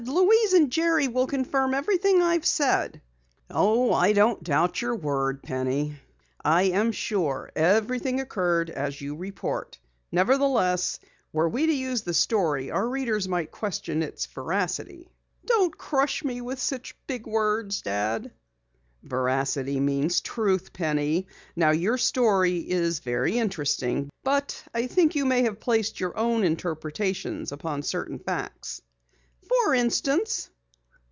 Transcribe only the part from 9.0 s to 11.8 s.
report. Nevertheless, were we to